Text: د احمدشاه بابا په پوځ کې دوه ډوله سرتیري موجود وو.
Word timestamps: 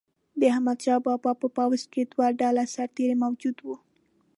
د 0.39 0.41
احمدشاه 0.53 0.99
بابا 1.05 1.31
په 1.41 1.47
پوځ 1.57 1.81
کې 1.91 2.01
دوه 2.11 2.27
ډوله 2.39 2.63
سرتیري 2.75 3.15
موجود 3.23 3.57
وو. 3.61 3.75